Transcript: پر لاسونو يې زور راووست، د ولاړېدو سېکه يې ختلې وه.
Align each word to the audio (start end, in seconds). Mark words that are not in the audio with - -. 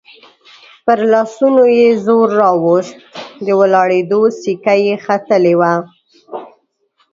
پر 0.85 0.99
لاسونو 1.11 1.63
يې 1.77 1.87
زور 2.05 2.27
راووست، 2.39 2.95
د 3.45 3.47
ولاړېدو 3.59 4.21
سېکه 4.39 4.75
يې 4.85 4.95
ختلې 5.05 5.53
وه. 5.59 5.73